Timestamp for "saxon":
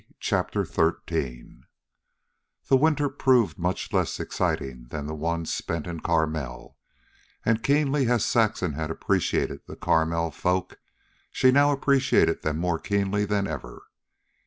8.25-8.73